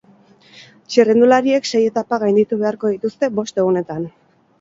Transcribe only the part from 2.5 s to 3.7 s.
beharko dituzte bost